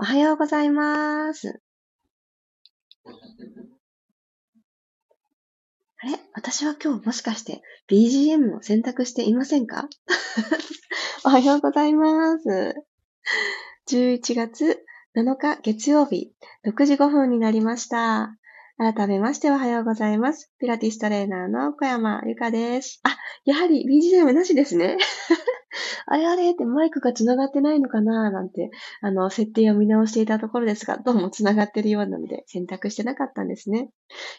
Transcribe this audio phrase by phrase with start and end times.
[0.00, 1.60] おはようございます。
[5.98, 6.18] あれ？
[6.34, 9.88] 私は今日もしかして BGM を選択していませんか？
[11.26, 12.74] おはようございます。
[13.88, 14.84] 11月
[15.16, 16.32] 7日月曜日
[16.64, 18.36] 6時5分になりました。
[18.76, 20.52] 改めましておはようございます。
[20.60, 23.00] ピラティストレーナーの小山由かです。
[23.02, 24.96] あ、やはり BGM なしですね。
[26.06, 28.30] あれあれってマイクが繋がってないのかな？
[28.30, 33.90] なんて、あの、設定を見直していたところですが、どうも繋がってるようなので選択してなかったんですね。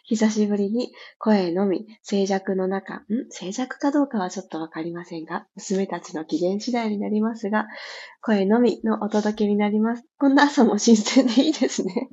[0.04, 3.04] 久しぶりに声のみ、静寂の中、ん？
[3.30, 7.68] 静寂かどうかはちょっとわかりませんが、娘たちの機嫌次第になりますが、
[8.22, 10.04] 声のみのお届けになります。
[10.18, 12.10] こんな朝も新鮮でいいですね。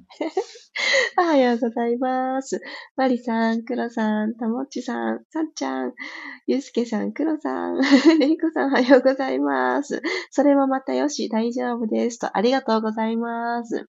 [1.18, 2.60] おはようございます。
[2.96, 5.94] マリさん、クロさん、たもっちさん、さっちゃん、
[6.46, 7.80] ゆうすけさん、クロさん、
[8.18, 10.02] れいこさん、おはようございます。
[10.30, 12.18] それもまたよし、大丈夫です。
[12.18, 13.86] と、ありがとうございます。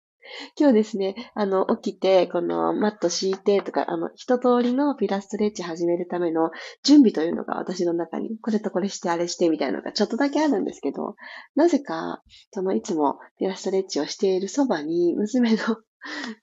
[0.59, 6.51] 今日ですね、あの、起きて、このマット敷いてとか、あの、一通りのピラストレッチ始めるための
[6.83, 11.15] 準備というのが私の中に、これとこれしてあれしてみたいなのがちょっとだけあるんですけど、
[11.55, 12.23] なぜか、
[12.53, 15.59] そのいつもピラストレッチをしているそばに、娘の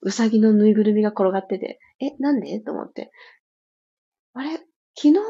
[0.02, 2.60] うさぎのぬいぐるみが転がってて、え、なんで？
[2.60, 3.10] と思って。
[4.34, 4.58] あれ？
[4.96, 5.20] 昨日の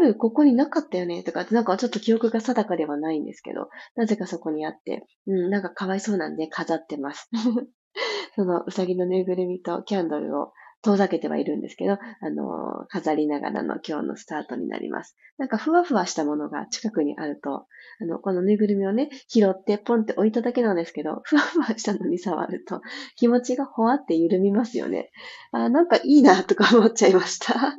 [0.00, 1.22] 夜ここになかったよね？
[1.22, 7.30] とかってなんかちょっと記憶が定かではないんですけど、なぜかそこにあって、うん、なんかかわいそうなんで飾ってます。
[8.36, 10.52] そのうさぎのぬいぐるみとキャンドルを
[10.86, 15.16] 遠ざけてはいるんですけど、あの、飾りながらの今日のスタートになります。
[15.36, 17.66] なんかふわふわしたものが近くにあると、
[18.00, 22.82] あの、このぬいぐるみをね、拾ってポンって置いただけなんですけど、ふわふわしたのに触ると
[23.16, 25.10] 気持ちがほわって緩みますよね。
[25.50, 27.54] あ、なんかいいなとか思っちゃいました。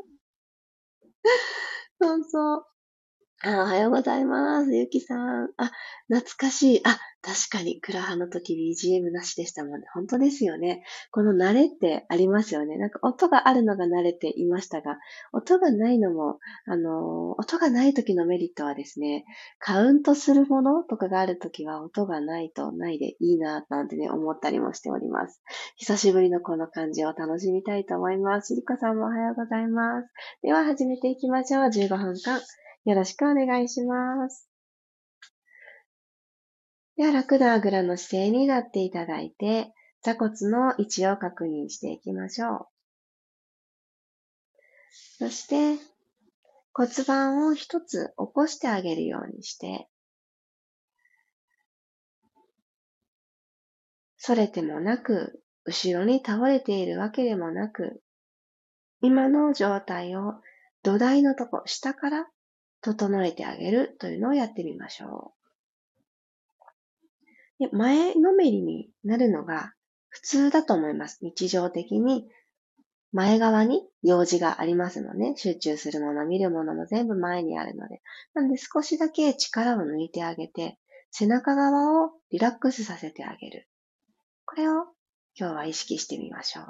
[2.01, 2.76] そうそう。
[3.43, 4.75] あおはようございます。
[4.75, 5.51] ゆきさん。
[5.57, 5.71] あ、
[6.07, 6.81] 懐かしい。
[6.83, 9.85] あ、確かに、クラハの時 BGM なしでしたもんね。
[9.93, 10.83] 本当ですよね。
[11.11, 12.79] この慣れってありますよね。
[12.79, 14.97] なんか音があるのが慣れていましたが、
[15.33, 19.23] 音がないのも、あの、音がない時のメリットはですね、
[19.59, 25.43] カウントするものとかがある時は音がないとないでいいな、なんてね、思ったりもしております。
[25.75, 28.55] 久しぶりのこの感じを楽しみたいと思います。
[28.55, 30.09] りこさんもおはようございます。
[30.41, 31.65] では始めていきましょう。
[31.65, 32.41] 15分間。
[32.87, 34.49] よろしくお願いします。
[36.95, 42.67] では、楽なあぐらの姿勢になっていただいて、座骨の位置を確認していきましょう。
[45.19, 45.77] そして、
[46.71, 49.89] 骨盤を一つ起こしてあげるようにして、
[54.25, 58.01] 反れてもなく、後ろに倒れているわけでもなく、
[59.01, 60.35] 今の状態を
[60.83, 62.27] 土台のとこ、下から
[62.81, 65.33] 整えてあげるというのをやってみましょ
[67.59, 67.63] う。
[67.65, 69.73] で前のめりになるのが
[70.09, 71.19] 普通だと思います。
[71.21, 72.27] 日常的に
[73.11, 78.01] 前側に用事がありますので、集中するもの、見るものも全部前にあるので。
[78.33, 80.77] なんで少しだけ力を抜いてあげて、
[81.11, 83.67] 背中側をリラックスさせてあげる。
[84.45, 84.73] これを
[85.35, 86.65] 今日は意識してみましょう。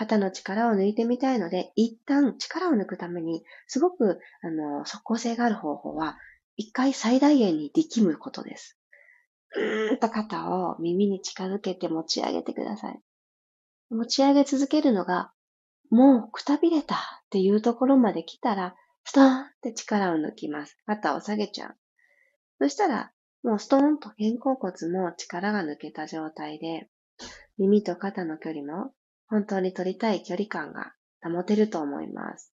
[0.00, 6.16] 肩の力を抜いてみたいので、一旦力を抜くために、すごく、あの、即効性がある方法は、
[6.56, 8.78] 一回最大限に力むことです。
[9.54, 13.00] うーんと肩を耳に近づけて持ち上げてください。
[13.90, 15.32] 持ち上げ続けるのが、
[15.90, 18.74] もうくたびれたっていうところまで来たら、
[19.04, 20.78] ストーンって力を抜きます。
[20.86, 21.76] 肩を下げちゃう。
[22.58, 23.12] そしたら、
[23.42, 26.88] もうストーンと肩甲骨も力が抜けた状態で、
[27.58, 28.94] 耳と肩の距離も
[29.30, 30.92] 本当に取りたい距離感が
[31.22, 32.52] 保てると思います。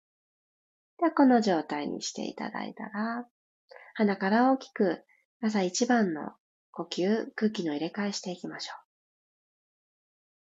[0.98, 3.28] では、この状態にしていただいたら、
[3.94, 5.04] 鼻から大きく
[5.42, 6.32] 朝一番の
[6.72, 8.76] 呼吸、空気の入れ替えしていきましょう。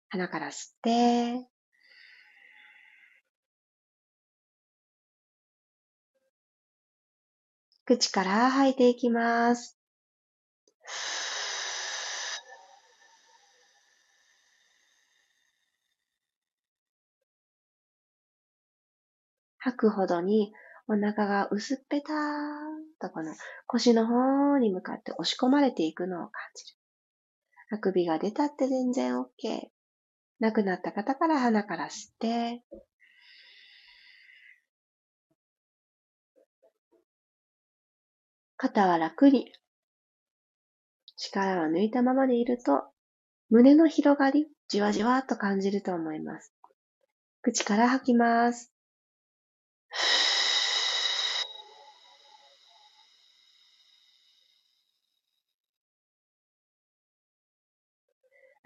[0.09, 1.47] 鼻から吸って、
[7.85, 9.77] 口から吐いていきます。
[19.65, 20.53] 吐くほどに
[20.87, 22.15] お腹が薄っぺたー
[23.01, 23.33] とこの
[23.65, 26.77] 腰の方に向かって押し込まれていくのを感じる。
[27.71, 29.25] あくびが出たって全然 OK。
[30.39, 32.61] なくなった方から鼻から吸って、
[38.57, 39.51] 肩は楽に
[41.17, 42.83] 力を抜いたままでいると
[43.49, 46.53] 胸の広がりじわじわっと感じると思います。
[47.41, 48.74] 口から吐きます。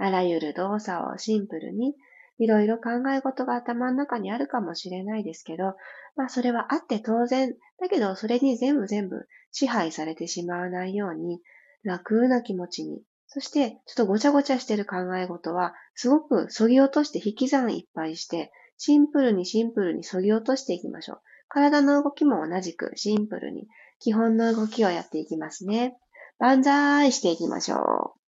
[0.02, 1.94] あらゆる動作をシンプルに、
[2.38, 5.76] いろいろ考え事が頭の中にあるかもしれないですけど、
[6.16, 11.42] まあそれはあって当然、だけどそれに全部全部支配されてしまわないように、
[11.84, 21.22] 楽な気持ちに、そしてちょっとごちゃごちゃしてる考え事は、すごく削ぎ落として引き算いっぱいして、シンプルにシンプルに削ぎ落としていきましょう。
[21.50, 23.68] 体の動きも同じくシンプルに
[24.00, 25.98] 基本の動きをやっていきますね。
[26.40, 28.20] 万歳していきましょう。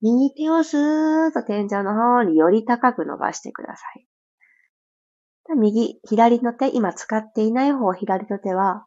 [0.00, 4.06] 右手をスーッと天井の方により高く伸ばしてください。
[5.56, 8.86] 右、左の手、今使っていない方、左の手は、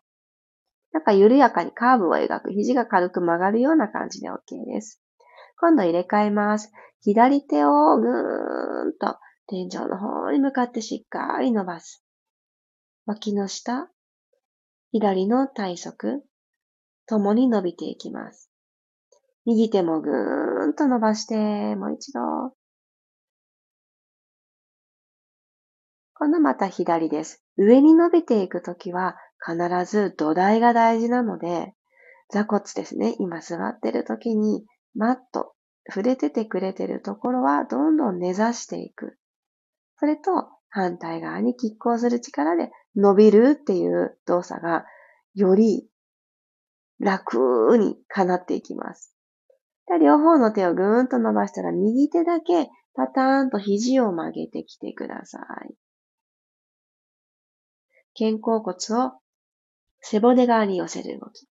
[0.92, 5.00] なんか緩やかにカーブを描く、肘が軽く曲がるような感じで OK です。
[5.60, 6.72] 今度入れ替えます。
[7.02, 12.04] 左手をぐーんと天井の方に向かってしっかり伸ばす。
[13.06, 13.90] 脇の下、
[14.92, 16.22] 左の体側、
[17.06, 18.52] ともに伸びていきます。
[19.46, 22.20] 右手もぐーんと伸ばして、もう一度。
[26.16, 27.42] 今度また左です。
[27.58, 29.58] 上に伸びていくときは必
[29.90, 31.74] ず土台が大事なので、
[32.30, 33.16] 座骨ですね。
[33.20, 34.66] 今座ってるときに
[34.96, 35.54] マット、
[35.88, 39.18] 触れててくれてるところはどんどん根ざしていく。
[40.00, 44.86] それと反対側に拮抗する力で伸びるっていう動作が
[45.34, 45.88] より
[47.00, 49.14] 楽に叶っていきます。
[50.02, 55.40] 両方の手をぐーんと伸ばしたら右手だけパターンと肘を曲げてきてくださ
[55.70, 55.76] い。
[58.18, 59.14] 肩甲骨を
[60.02, 61.48] 背骨側に寄せる動き。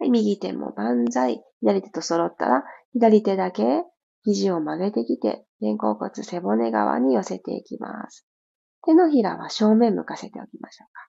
[0.00, 1.42] 右手も万歳。
[1.60, 3.84] 左手と揃ったら左手だけ
[4.28, 8.26] 肘を曲げてきて肩甲骨背骨側に寄せていきます。
[8.84, 11.08] 手のひらは正面向かせておきましょうか。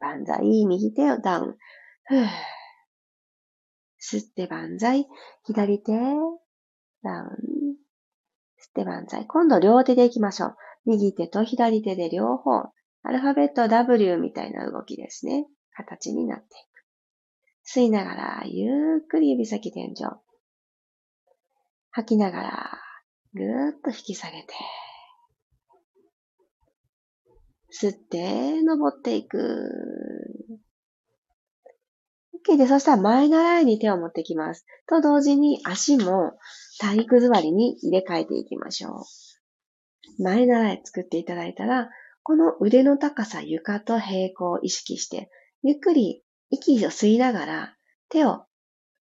[0.00, 1.56] 万歳、右手をダウン。
[4.00, 5.06] 吸って万歳。
[5.44, 6.16] 左手、ダウン。
[8.58, 9.26] 吸って万歳。
[9.26, 10.56] 今度両手で行きましょう。
[10.86, 12.52] 右手と左手で両方、
[13.02, 15.46] アルファベット W みたいな動きですね。
[15.72, 17.78] 形になっていく。
[17.78, 20.27] 吸いながら、ゆっくり指先天井。
[21.90, 22.78] 吐きながら、
[23.34, 24.54] ぐーっと引き下げて。
[27.70, 29.38] 吸って、登っていく。
[32.48, 34.64] OK で、そしたら前習いに手を持ってきます。
[34.86, 36.38] と同時に足も
[36.80, 39.04] 体育座りに入れ替えていきましょ
[40.18, 40.22] う。
[40.22, 41.90] 前習い作っていただいたら、
[42.22, 45.30] この腕の高さ床と平行を意識して、
[45.62, 47.76] ゆっくり息を吸いながら
[48.08, 48.44] 手を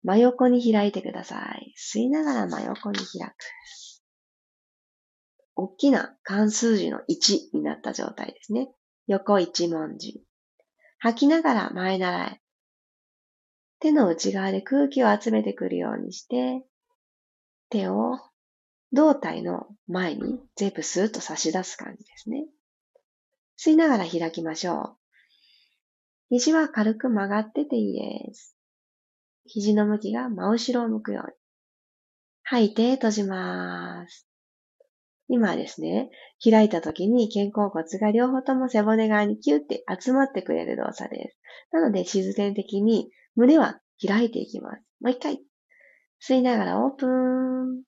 [0.04, 1.74] 真横に開いてください。
[1.78, 3.34] 吸いながら真横に開く。
[5.54, 8.68] 大きな関数字の1になった状態ですね。
[9.06, 10.22] 横一文字。
[10.98, 12.40] 吐きながら前習い。
[13.80, 16.64] 手の内側で空気を集めてくるようにして、
[17.68, 18.18] 手を
[18.92, 22.46] 胴体の前に全部スーッと差し出す感じですね。
[23.58, 24.96] 吸いながら開きましょう。
[26.30, 28.51] 肘は軽く曲がってていいです。
[29.46, 31.32] 肘の向きが真後ろを向くように。
[32.44, 34.26] 吐いて閉じます。
[35.28, 36.10] 今はですね、
[36.44, 41.38] 開いた時に肩甲骨が両方とも背骨側にキュッて集まってくれる動作です。
[41.70, 44.82] なので自然的に胸は開いていきます。
[45.00, 45.40] もう一回。
[46.20, 47.82] 吸いながらオープン。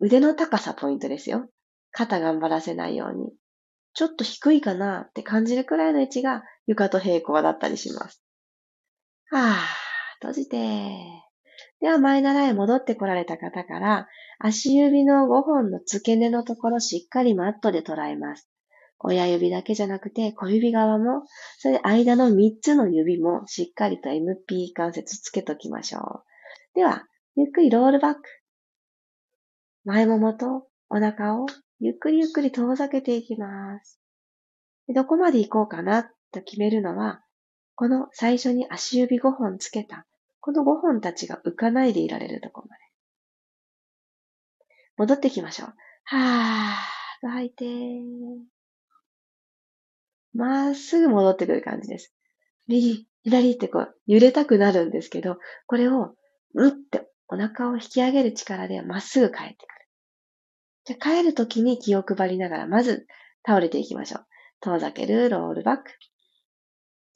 [0.00, 1.48] 腕の高さポイントですよ。
[1.92, 3.32] 肩頑張らせないように。
[3.94, 8.22] ちょっと低いかなって感じるくらいの位置が床と平行だったりします。
[9.30, 9.89] はぁ、
[10.20, 10.56] 閉じて。
[11.80, 14.08] では前習い戻ってこられた方から、
[14.38, 18.48] 足指の5本の付け根のところしっかりマットで捉えます。
[18.98, 21.22] 親指だけじゃなくて小指側も、
[21.58, 26.24] それで間の3つの指もしっかりと MP 関節つけときましょう。
[26.74, 28.20] では、ゆっくりロールバック。
[29.84, 31.46] 前ももとお腹を
[31.78, 33.98] ゆっくりゆっくり遠ざけていきます。
[34.94, 37.22] どこまで行こうかなと決めるのは、
[37.80, 40.04] この最初に足指5本つけた、
[40.40, 42.82] この5本たちが浮かないでいられるところまで。
[44.98, 45.68] 戻ってきましょう。
[46.04, 47.64] はーっと吐いて
[50.34, 52.12] まっすぐ戻ってくる感じです。
[52.66, 56.14] 右、左ってこう揺れたくなるんですけど、これを
[56.52, 59.86] うってお腹を引き上げる力でまっすぐ帰ってくる。
[60.84, 63.06] じゃ帰るときに気を配りながら、まず
[63.42, 64.26] 倒れていきましょう。
[64.60, 65.92] 遠ざける、ロールバック。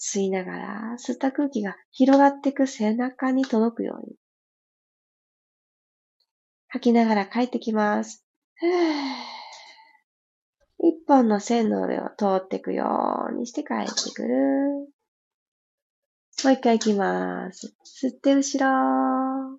[0.05, 4.17] 吸いながら、吸った空気が広がっていく背中に届くように。
[6.69, 8.23] 吐きながら帰ってきます。
[10.79, 14.93] 一本の線の上を通っていくようにして帰ってくる。
[16.45, 17.75] もう一回行きます。
[17.87, 19.59] 吸って後ろ。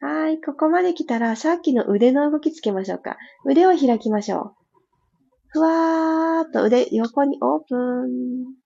[0.00, 3.16] はい、ここまで来たら、さっきの腕の動きつけましょうか。
[3.44, 4.65] 腕を開きましょう。
[5.56, 8.56] ふわーっと腕横にオープン。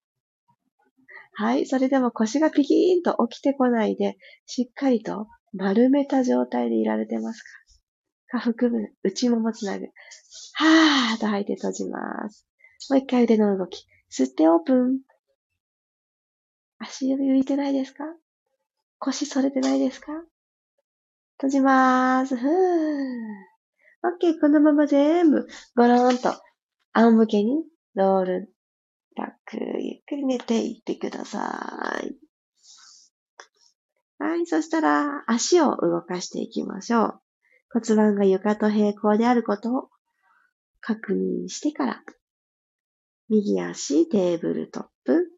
[1.35, 1.64] はい。
[1.64, 7.49] それでも腰がピキーンと起きてこないで、しっかりと丸めた状態でいられてますか
[8.32, 9.85] 下腹部、内ももつなぐ。
[10.54, 12.49] はーっと吐いて閉じます。
[12.90, 13.87] もう一回腕の動き。
[14.11, 14.99] 吸ってオープン。
[16.80, 18.02] 足指浮いてないですか？
[18.99, 20.09] 腰反れてないですか？
[21.37, 22.37] 閉じまーす。
[22.37, 22.50] ふー。
[24.20, 24.40] OK。
[24.40, 26.32] このまま全部、ゴローンと、
[26.92, 28.54] 仰向けに、ロール、
[29.16, 32.16] バック、ゆっくり寝ていってください。
[34.18, 34.47] はい。
[34.47, 37.20] そしたら、足を動かしていきましょう。
[37.73, 39.88] 骨盤が床と平行であることを
[40.80, 42.02] 確認してから、
[43.28, 45.30] 右足、テーブルトップ、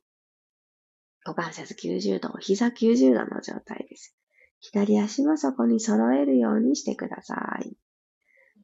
[1.25, 4.16] 股関節90度、膝90度の状態です。
[4.61, 7.76] 左足もそこに揃えるようにしてください。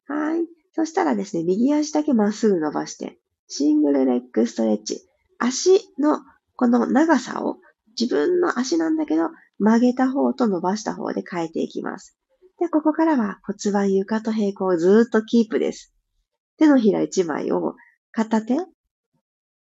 [0.07, 0.47] はい。
[0.73, 5.09] そしたらですね、右足だけまっすぐ伸ばして、シングルレッグストレッチ。
[5.39, 6.21] 足の
[6.57, 7.59] この長さを
[7.99, 12.17] 自分の足なんだけど曲げた方と伸ばした方で変えていきます。
[12.59, 15.95] で、ここからは骨盤床と平行をずっとキープです。
[16.59, 17.75] 手のひら1枚を
[18.11, 18.57] 片手、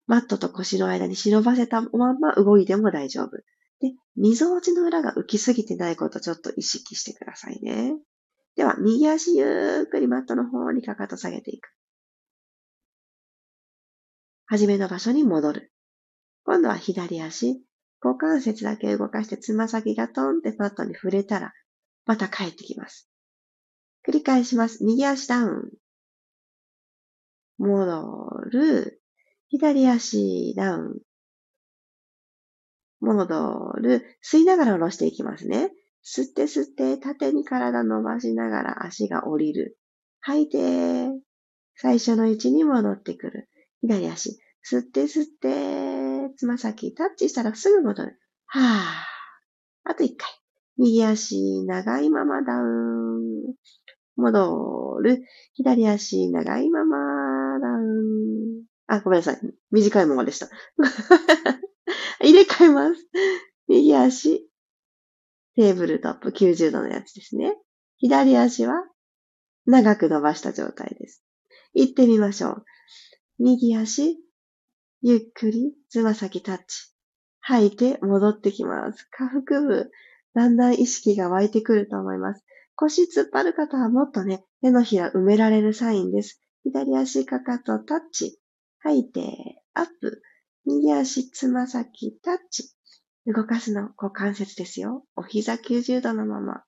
[0.06, 3.36] マットと腰の間に忍ばせたまま動いても大丈夫。
[3.80, 7.96] で、溝落ちの裏が浮きすぎてないことちょっと意識してくださいね。
[8.56, 11.68] では、右足ゆっくりマットの方にかかと下げていく。
[14.46, 15.72] はじめの場所に戻る。
[16.44, 17.62] 今度は左足、
[18.00, 21.52] 股関節だけ動かしてつま先がトンってマットに触れたら、
[22.06, 23.10] また帰ってきます。
[24.08, 24.84] 繰り返します。
[24.84, 25.70] 右足ダウン。
[27.58, 29.02] 戻る。
[29.48, 31.00] 左足ダウン。
[33.00, 34.18] 戻る。
[34.24, 35.72] 吸いながら下ろしていきますね。
[36.06, 39.76] 吸って吸って縦に体伸ばしながら足が降りる。
[40.20, 41.08] 吐いて、
[41.74, 43.48] 最初の位置に戻ってくる。
[43.80, 44.38] 左足。
[44.64, 48.20] 吸って吸って、つま先タッチしたらすぐ戻る。
[48.46, 49.90] はぁ。
[49.90, 50.28] あと一回。
[50.78, 53.54] 右足長いままダウン。
[54.16, 55.24] 戻る。
[55.54, 56.96] 左足長いまま
[57.58, 58.64] ダウン。
[58.86, 59.40] あ、ごめんなさい。
[59.72, 60.48] 短いままでした。
[62.20, 63.06] 入れ替えます。
[63.66, 64.48] 右足。
[65.56, 67.54] テーブルトップ90度のやつですね。
[67.98, 68.74] 左足は
[69.64, 71.24] 長く伸ばした状態です。
[71.74, 72.64] 行ってみましょう。
[73.38, 74.18] 右足。
[75.02, 76.92] ゆっくりつま先タッチ。
[77.40, 79.08] 吐いて戻ってきます。
[79.10, 79.90] 下腹部。
[80.34, 82.44] だんだん意識が湧いてくると思います。
[82.74, 86.42] 腰突っ張る方はもっとね、手のひら埋められるサインです。
[86.64, 88.38] 左足かかとタッチ。
[88.80, 90.22] 吐いて、アップ。
[90.66, 92.75] 右足、つま先、タッチ。
[93.26, 95.04] 動かすの股関節ですよ。
[95.16, 96.62] お膝90度のまま。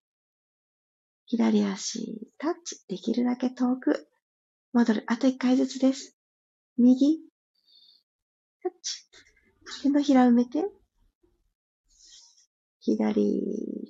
[1.27, 2.83] 左足、タッチ。
[2.89, 4.09] できるだけ遠く。
[4.73, 5.05] 戻る。
[5.07, 6.17] あと1回ずつです。
[6.77, 7.21] 右、
[8.63, 9.05] タッチ。
[9.83, 10.65] 手のひら埋めて。
[12.81, 13.43] 左、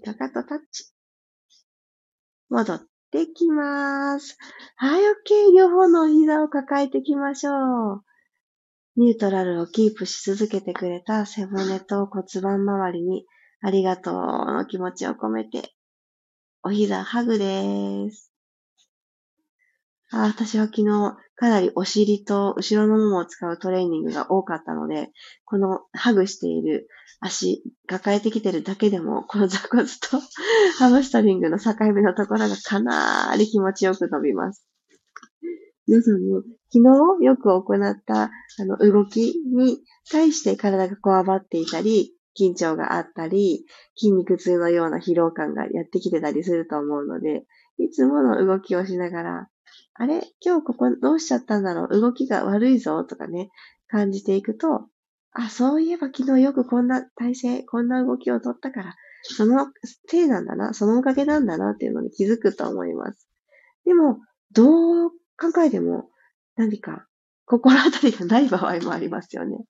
[0.04, 0.92] かかとタッチ。
[2.50, 4.36] 戻ってきます。
[4.76, 5.56] はい、OK。
[5.56, 7.52] 両方のお膝を抱えていきましょ
[7.94, 8.07] う。
[8.98, 13.26] ニュートラルをキープし続けてくれた背骨と骨盤周りに
[13.62, 15.72] ありがとうの気持ちを込めて、
[16.64, 18.32] お膝ハグです。
[20.10, 25.10] あ私は昨日かなりお尻と後ろのももを使うトレーニングが多かったので、
[25.44, 26.88] このハグしている
[27.20, 30.18] 足、抱えてきてるだけでも、この座骨と
[30.80, 34.66] ハムストリングの境目のところがかなり気持ちよく伸びます。
[35.88, 36.84] 皆さんも昨
[37.18, 38.30] 日よく行ったあ
[38.66, 39.78] の動きに
[40.12, 43.64] 対して体がこわばっていたり、緊張があったり、
[43.96, 47.46] 筋肉痛のような疲労感がやってきてたりすると思うので、
[47.78, 49.48] いつもの動きをしながら、
[49.94, 50.22] あれ？
[50.44, 51.98] 今日ここどうしちゃったんだろう？
[51.98, 53.48] 動きが悪いぞとかね、
[53.88, 54.88] 感じていくと、
[55.32, 59.68] あ、そういえば昨日よくこんな体勢、こんな動きをとったから、その
[60.06, 63.26] せいなんだな、そのおかげなんだなっていうのに気づくと思います。
[63.86, 64.18] でも、
[64.52, 66.10] どう考えても
[66.56, 67.06] 何か
[67.44, 69.64] 心当たりがない場合もありますよね。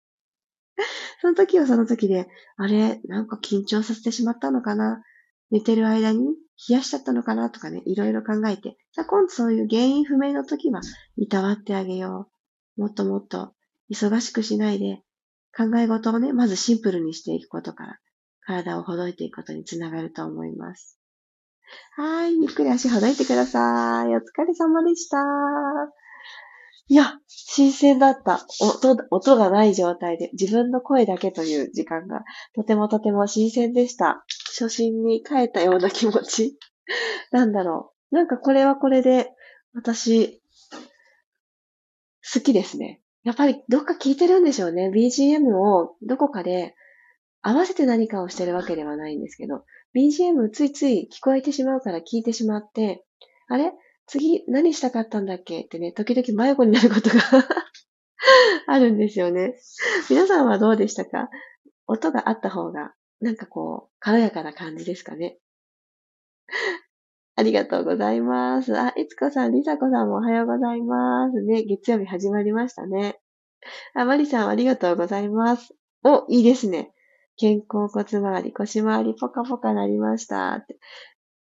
[1.20, 5.02] その時はその時で、あれ、なんか緊張させてしまったのかな？
[5.50, 6.26] 寝てる間に
[6.68, 7.50] 冷やしちゃったのかな？
[7.50, 10.80] とかね、いろいろ考えて、じゃあ今度そういう原因不明の時は、
[11.16, 12.30] いたわってあげよ
[12.76, 12.80] う。
[12.80, 13.54] もっともっと
[13.90, 15.02] 忙しくしないで、
[15.56, 17.98] 考え事をね、まずシンプルにしていくことから、
[18.40, 20.97] 体をほどいていくことにつながると思います。
[21.96, 22.36] はい。
[22.40, 24.08] ゆっくり足ほどいてください。
[24.14, 25.18] お疲れ様でした。
[26.90, 28.46] いや、新鮮だった。
[28.60, 34.24] 音、音がない状態で自分の声だけという時間がとてもとても新鮮でした。
[34.58, 36.58] 初心に帰ったような気持ち。
[37.30, 38.14] なんだろう。
[38.14, 39.32] なんかこれはこれで、
[39.74, 40.40] 私、
[42.32, 43.02] 好きですね。
[43.22, 44.90] やっぱりどっか聞いてるんでしょうね。
[44.90, 46.74] BGM をどこかで
[47.42, 49.64] 合わせて何かをしてるわけではないんですけど、
[49.96, 53.04] BGM ついつい聞こえてしまうから聞いてしまって、
[53.48, 53.72] あれ？
[54.06, 55.60] 次何したかったんだっけ？
[55.62, 57.16] ってね、時々迷子になることが
[58.66, 59.54] あるんですよね。
[60.10, 61.30] 皆さんはどうでしたか？
[61.86, 65.38] 音があった方が、なんかこう、軽やかな感じですかね？
[67.36, 68.76] ありがとうございます。
[68.78, 71.40] あ、いつこさん、りさこさんもおはようございます。
[71.42, 73.20] ね、月曜日始まりましたね。
[73.94, 75.74] あ、まりさんありがとうございます。
[76.04, 76.92] お、いいですね。
[77.38, 80.52] 肩甲骨周り、腰周り、ポカポカなりました。
[80.52, 80.78] って。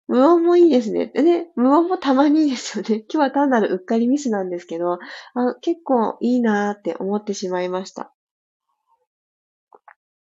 [0.07, 1.07] 無音もいいですね。
[1.07, 3.05] でね、無音もたまにいいですよね。
[3.11, 4.99] 今日は単なるうっかりミスなんですけど、
[5.33, 8.13] あ結構いいなーって思ってしまいました。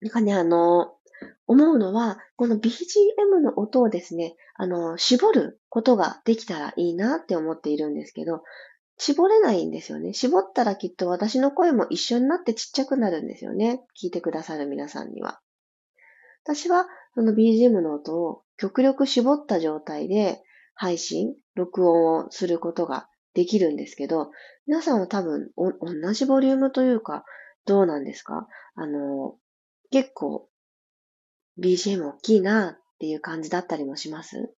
[0.00, 0.96] なんかね、あの、
[1.46, 8.42] 思うのは、この BGM の音をですね、あの、絞ることができたらいいなって思っているんですけど、
[8.98, 10.12] 絞れないんですよね。
[10.12, 13.84] 絞ったらきっと私の声も一緒になってちっちゃくなるんですよね。
[14.00, 15.40] 聞いてくださる皆さんには。
[16.44, 20.42] 私はその BGM の音を極力絞った状態で
[20.74, 24.30] 配信、録音をすることができるんですけど、
[24.66, 27.24] 皆さんは多分同じボリュームというか、
[27.66, 28.46] どうなんですか？
[28.74, 29.36] あの、
[29.90, 30.48] 結構
[31.60, 34.52] BGM 大きいなっていう感じだったりもします？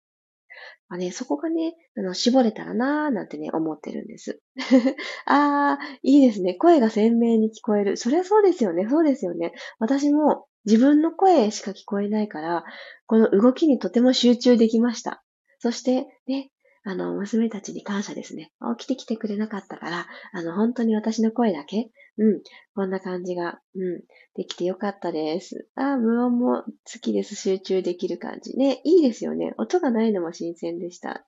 [0.89, 4.41] あね、そこがね、あの、絞れたらなーなんてね、思ってるんです。
[5.25, 6.53] あー、いいですね。
[6.53, 7.97] 声が鮮明に聞こえる。
[7.97, 8.87] そりゃそうですよね。
[8.87, 9.53] そうですよね。
[9.79, 12.63] 私も自分の声しか聞こえないから、
[13.05, 15.23] この動きにとても集中できました。
[15.59, 16.51] そして、ね、
[16.85, 18.51] あの、娘たちに感謝ですね。
[18.77, 22.41] 起きてきてくれなかったから、あの、本当に私の声だけ、うん、
[22.75, 24.01] こんな感じが、うん、
[24.35, 25.67] できてよかったです。
[25.75, 27.35] あ、無音も好きです。
[27.35, 28.57] 集中できる感じ。
[28.57, 29.53] ね、いいですよね。
[29.57, 31.25] 音がないのも新鮮でした。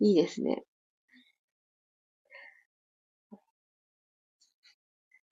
[0.00, 0.64] いいですね。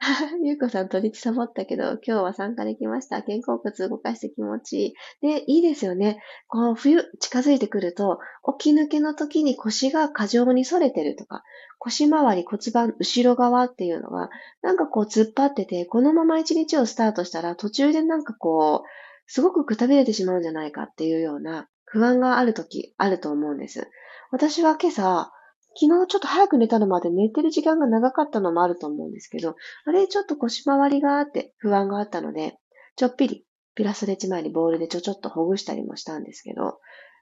[0.43, 3.23] ゆうこさん、取りサボったけど、今日は参加できました。
[3.23, 4.95] 肩甲骨動かして気持ちいい。
[5.23, 6.23] で、いいですよね。
[6.47, 8.19] こう、冬近づいてくると、
[8.59, 11.43] 起き抜けの時に腰が過剰に反れてるとか、
[11.79, 14.29] 腰回り、骨盤、後ろ側っていうのが、
[14.62, 18.88] なんかこう突っ張ってて、このまま一日をスタートしたら、途中でなんかこう、
[19.27, 23.88] すごくくたびれてしまうんじゃないかっていうような不安がある時あると思うんです。
[24.31, 25.33] 私は今朝、
[25.77, 32.59] 昨日ちょっと早く寝たのもあって寝てる時間が長かったのもあると思うんですけど、あれちょっと腰回りがあって不安があったので、
[32.97, 36.75] ちょっぴりピラスレッチ前にボールでちょちょっとほぐしたりもしたんですけど、やっ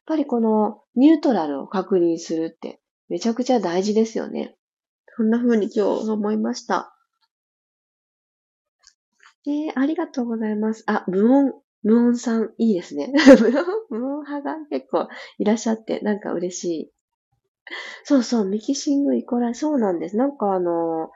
[0.07, 4.57] ぱりこのニュートラルを確認するってめちゃくちゃ大事ですよね。
[5.17, 6.95] そんな風に今日思いました。
[9.47, 10.85] えー、ありがとうございます。
[10.87, 13.13] あ、無音、無音さん、いいですね。
[13.91, 16.93] 無音派が結構いらっしゃって、なんか嬉しい
[18.05, 20.17] そうそう、ミキシングイコライ、そうなんです。
[20.17, 21.11] なんかあの、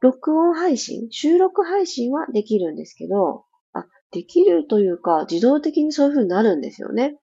[0.00, 7.18] 録音配信、収録配信はできるんですけど、あ、できるというか、自動的にそういう風になるんですよね。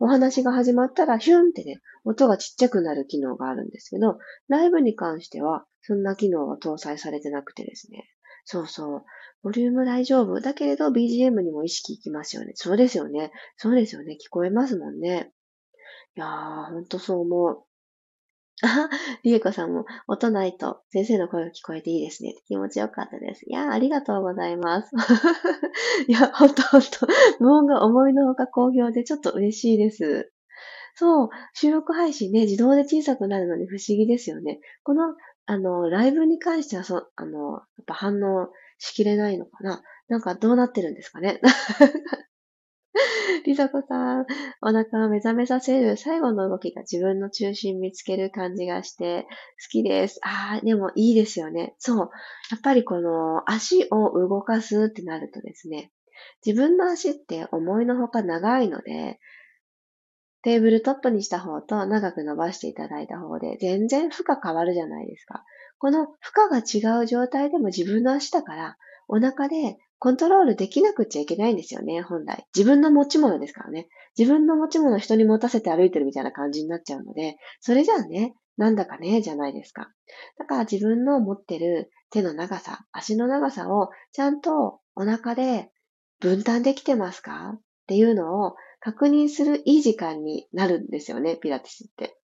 [0.00, 8.08] お話が始まったら、ヒュンってね、音がちっちゃくなる機能があるんですけど、ライブに関しては、そんな機能は搭載されてなくてですね。
[8.44, 9.04] そうそう。
[9.42, 10.40] ボリューム大丈夫。
[10.40, 12.52] だけれど BGM にも意識いきますよね。
[12.54, 13.30] そうですよね。
[13.56, 14.16] そうですよね。
[14.20, 15.32] 聞こえますもんね。
[16.16, 17.63] いやー、ほんとそう思う。
[18.62, 18.88] あは、
[19.24, 22.34] りえこさんも、音ないと先生の声が聞こえていいですね。
[22.46, 23.44] 気持ちよかったです。
[23.48, 24.90] いやありがとうございます。
[26.06, 26.88] いや、ほんとほんと、
[27.40, 30.30] 無音が思いのほか好評でちょっと嬉しいです。
[30.94, 34.60] そう、収録配信ね、自動で小さくなるのに不思議ですよね。
[34.84, 41.40] この、あの、ライブに関しては、そ、あの、やっぱ反応しきれないのかななんかどうなってるんですかね
[43.44, 44.26] りさこさん、
[44.62, 49.28] お腹を目覚めさせる最後の動きが自分の中心見つける感じがして好
[49.70, 50.20] きです。
[50.22, 51.74] ああ、でもいいですよね。
[51.78, 51.98] そう。
[52.50, 55.90] やっぱりこの足を動かすってなるとですね、
[56.44, 59.18] 自分の足って思いのほか長いので、
[60.42, 65.42] テーブルトップにした方と長く伸ばしていただいた方で全然負荷変わるじゃないですか。
[65.78, 68.76] この負荷が違う状態でも自分の足だから
[69.08, 72.46] お腹でコントロールできなくちゃいけないんですよね、本来。
[72.54, 73.88] 自分の持ち物ですからね。
[74.18, 79.88] 自分の持ち物を人に持たせて歩いてるみたいな感じになっちゃうので、それじゃあね、なんだかね、じゃないですか。
[80.38, 85.70] だから自分の持ってる手の長さ、足の長さをちゃんとお腹で
[86.20, 87.54] 分担できてますか？
[87.56, 92.16] っていうのを確認するいい時間になるんですよね、ピラティスって。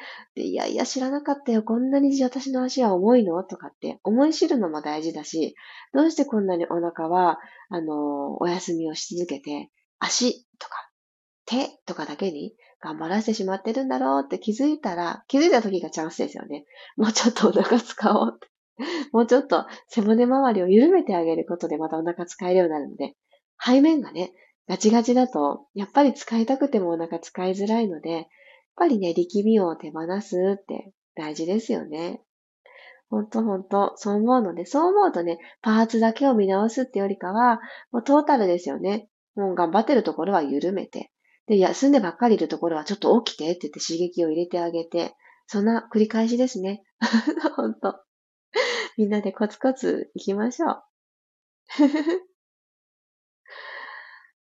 [0.34, 1.62] で、いやいや知らなかったよ。
[1.62, 3.42] こんなに私の足は重いの？
[3.44, 5.54] とかって思い知るのも大事だし、
[5.92, 7.38] どうしてこんなにお腹は、
[7.70, 10.90] あの、お休みをし続けて、足とか
[11.46, 16.64] 手とかだけに頑張らせてしまってるんだろうって気づいたら、気づいた時がチャンスですよね。
[16.96, 18.48] もうちょっとお腹使おうって。
[19.12, 23.14] もうちょっと背骨周りを緩めてあげることでまたお腹使えるようになるので、
[23.64, 24.32] 背面がね、
[24.68, 28.28] ガチガチだと、やっぱり使いたくてもお腹使いづらいので、
[28.78, 32.22] ぱりね、力みを手放すって大事ですよね。
[33.10, 37.60] ほんとほんと、そう思うので、そう思うとね、パーツだけを見直すってよりかは、
[37.90, 39.08] もうトータルですよね。
[39.34, 41.10] もう頑張ってるところは緩めて。
[41.46, 45.14] で、休んでばっかりいるところはちょっと起きてって言って刺激を入れてあげて、
[45.46, 46.82] そんな繰り返しですね。
[47.56, 48.00] ほんと。
[48.98, 50.82] みんなでコツコツ行きましょう。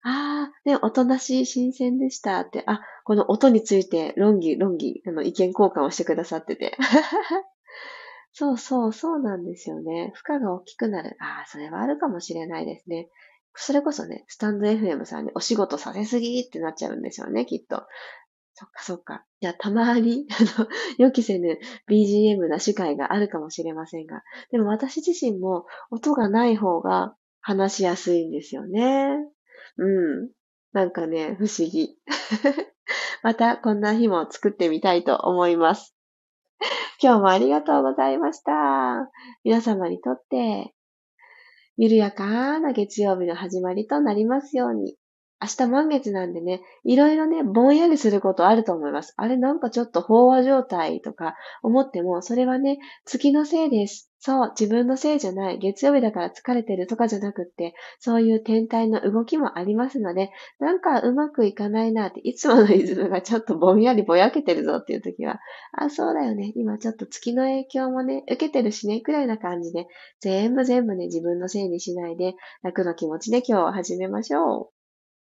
[0.01, 6.77] ああ、ね、おとなしい新鮮でしたって、あ、この音について論議、論議、あの、意見交換をしてくださってて。
[8.31, 10.13] そうそう、そうなんですよね。
[10.15, 11.17] 負荷が大きくなる。
[11.19, 13.09] ああ、それはあるかもしれないですね。
[13.55, 17.87] それこそね、スタンド FM さんにお仕事させすぎってなっちゃうんですよね、きっと。
[18.53, 19.25] そっかそっか。
[19.41, 21.59] じゃあ、たまに、 あの、予期せぬ
[21.89, 29.17] BGM な司会があるかもしれませんが、でも私自身も音がない方が話しやすいんですよね。
[29.79, 30.29] うん。
[30.73, 31.97] なんかね、不思議。
[33.23, 35.95] またこんな日も作ってみたいと思います。
[37.01, 39.09] 今日もありがとうございました。
[39.43, 40.73] 皆様にとって、
[41.77, 44.98] 緩やかな月曜日の始まりとなりますように。
[45.41, 49.13] 明日満月なんでね、いろいろね、ぼんやりすることあると思います。
[49.15, 54.11] あれなんかちょっと飽和状態とか思っても、それはね、月のせいです。
[54.21, 55.59] そう、自分のせいじゃない。
[55.59, 65.39] 月曜日だから疲れてるとかじゃなくって、そういう天体の動きもありますので、なんかうまくいかないなって、いつものリズムがちょっとぼんやりぼやけてるぞっていう時は、
[65.71, 66.51] あ、そうだよね。
[66.57, 69.87] 今ちょっと月の影響もね、受けてるしね、くらいな感じで、
[70.19, 74.78] 全部全部ね、自分のせいにしないで、楽な気持ちで今日は始めましょう。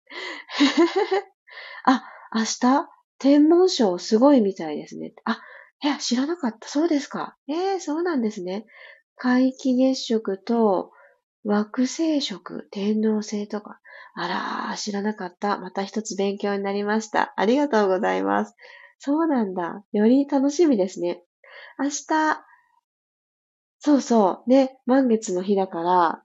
[1.85, 2.89] あ、明日？
[3.17, 5.13] 天文章すごいみたいですね。
[5.23, 5.41] あ、
[5.83, 6.67] いや、知らなかった。
[6.67, 7.37] そうですか。
[7.47, 8.65] ええー、そうなんですね。
[9.17, 10.91] 皆既月食と
[11.45, 13.79] 惑星食、天王星とか。
[14.15, 14.27] あ
[14.69, 15.57] ら、知らなかった。
[15.57, 17.33] また一つ勉強になりました。
[17.37, 18.55] ありがとうございます。
[18.99, 19.83] そうなんだ。
[19.91, 21.23] より楽しみですね。
[21.77, 22.45] 明日、
[23.79, 24.49] そうそう。
[24.49, 26.24] ね、満月の日だから、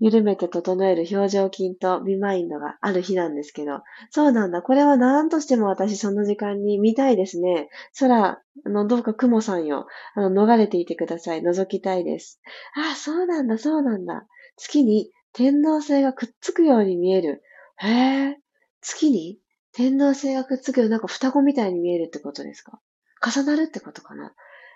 [0.00, 4.60] 緩めて整える表情筋とビマインドがある日なんですけど、そうなんだ。
[4.62, 7.68] これは何としても私その時間に見たいですね。
[7.98, 9.86] 空、あの、どうか雲さんよ。
[10.14, 11.42] あの、逃れていてください。
[11.42, 12.40] 覗きたいです。
[12.76, 14.26] ああ、そうなんだ、そうなんだ。
[14.56, 17.42] 月に天王星がくっつくように見える。
[17.78, 17.88] へ
[18.30, 18.38] え。
[18.80, 19.38] 月に
[19.72, 22.80] 天王星がくっつくようなんか双子みたいに見えるってことですか？
[23.26, 24.32] 重なるってことかな？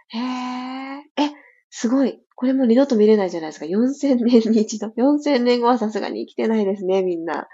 [0.08, 1.22] へえ。
[1.22, 1.30] え、
[1.70, 2.20] すごい。
[2.34, 3.66] これも二度と見れないじゃないですか。
[3.66, 4.88] 4000年に一度。
[4.88, 7.48] 4000年後はさすがに生きてないですね、みんな。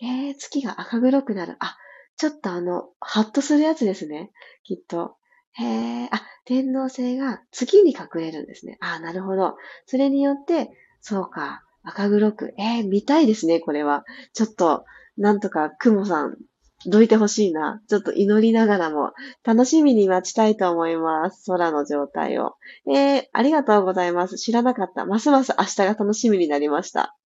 [0.00, 1.56] えー、月が赤黒くなる。
[1.60, 1.76] あ、
[2.16, 4.30] ちょっとあの、ハッとするやつですね。
[4.62, 5.16] きっと。
[5.54, 8.78] へえ、あ、天皇星が月に隠れるんですね。
[8.80, 9.56] あ、なるほど。
[9.86, 12.54] それによって、そうか、赤黒く。
[12.58, 14.04] えー、見たいですね、これは。
[14.32, 14.84] ちょっと、
[15.16, 16.38] なんとか、雲さん、
[16.86, 17.82] どいてほしいな。
[17.88, 19.12] ちょっと祈りながらも、
[19.44, 21.50] 楽しみに待ちたいと思います。
[21.50, 22.54] 空の状態を。
[22.86, 24.36] えー、ありがとうございます。
[24.36, 25.04] 知らなかった。
[25.04, 27.16] ますます明日が楽しみになりました。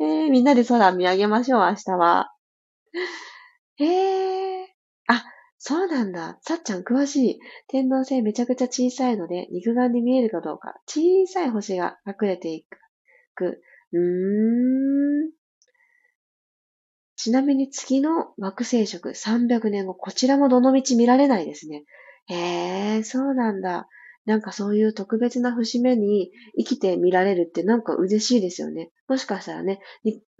[0.00, 2.32] えー、みんなで空見上げましょう、明日は。
[3.78, 4.66] えー、
[5.08, 5.24] あ、
[5.58, 6.38] そうなんだ。
[6.42, 7.40] さっちゃん詳しい。
[7.68, 10.74] 天皇星めちゃくちゃ小さいので、肉眼で見えるかどうか。
[10.86, 12.64] 小さい星が隠れてい
[13.34, 13.62] く。
[13.92, 15.41] うーん。
[17.22, 21.84] ちなみに次の惑星食300年後、こちらもどの道見られないですね。
[22.26, 23.86] へえ、そうなんだ。
[24.24, 28.90] なんかそういう特別な節目に生きて見られるってなんか嬉しいですよね。
[29.06, 29.78] もしかしたらね、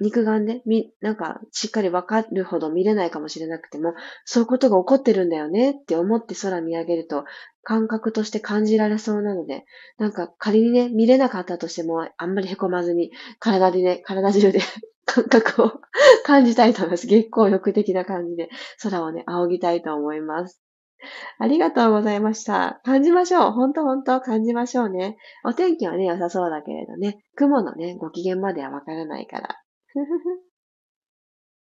[0.01, 7.25] 肉眼で、み、なんかしっかりわかるほど見れないかもしれなくても、そういうことが起こってるんだよねって思って空見上げると、
[7.63, 9.65] 感覚として感じられそうなので、
[9.99, 14.61] なんか仮にね、見れなかったとしても、あんまり凹まずに、体でね、体中で
[15.07, 15.73] 感覚を
[16.25, 17.07] 感じたいと思います。
[17.07, 18.49] 月光浴的な感じで
[18.83, 20.63] 空をね、仰ぎたいと思います。
[21.39, 22.81] ありがとうございました。
[22.85, 23.53] 感じましょう。
[23.53, 25.17] ほんとほんと感じましょうね。
[25.45, 29.57] お天気はね、良さそうだけれどね、雲のね、ご機嫌まではわからないから。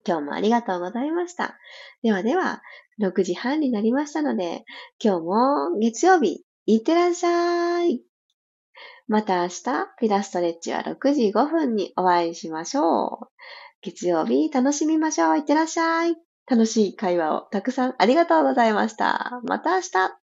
[0.06, 1.58] 今日もありがとうございました。
[2.02, 2.62] ではでは、
[3.02, 4.66] 6時半になりましたので、
[5.04, 8.02] 今日も月曜日、いってらっしゃい。
[9.08, 9.64] また明日、
[10.00, 13.28] ピラストレッチは6時5分にお会いしましょう。
[13.82, 15.38] 月曜日楽しみましょう。
[15.38, 16.16] いってらっしゃい。
[16.46, 19.42] 楽しい会話をたくさんありがとうございました。
[19.44, 20.23] また明日。